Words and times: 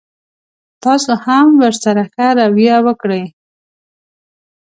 تاسو 0.83 1.11
هم 1.25 1.47
ورسره 1.61 2.03
ښه 2.13 2.27
رويه 2.37 2.77
وکړئ. 2.85 3.23